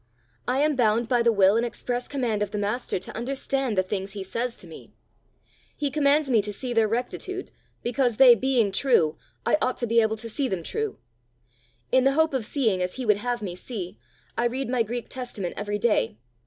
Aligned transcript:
I 0.47 0.61
am 0.61 0.75
bound 0.75 1.07
by 1.07 1.21
the 1.21 1.31
will 1.31 1.55
and 1.55 1.63
express 1.63 2.07
command 2.07 2.41
of 2.41 2.49
the 2.49 2.57
master 2.57 2.97
to 2.97 3.15
understand 3.15 3.77
the 3.77 3.83
things 3.83 4.13
he 4.13 4.23
says 4.23 4.57
to 4.57 4.65
me. 4.65 4.93
He 5.77 5.91
commands 5.91 6.31
me 6.31 6.41
to 6.41 6.51
see 6.51 6.73
their 6.73 6.87
rectitude, 6.87 7.51
because 7.83 8.17
they 8.17 8.33
being 8.33 8.71
true, 8.71 9.15
I 9.45 9.57
ought 9.61 9.77
to 9.77 9.85
be 9.85 10.01
able 10.01 10.17
to 10.17 10.27
see 10.27 10.47
them 10.47 10.63
true. 10.63 10.97
In 11.91 12.03
the 12.03 12.13
hope 12.13 12.33
of 12.33 12.45
seeing 12.45 12.81
as 12.81 12.95
he 12.95 13.05
would 13.05 13.17
have 13.17 13.43
me 13.43 13.55
see, 13.55 13.99
I 14.35 14.45
read 14.45 14.69
my 14.71 14.81
Greek 14.81 15.07
Testament 15.07 15.53
every 15.55 15.77
day. 15.77 16.17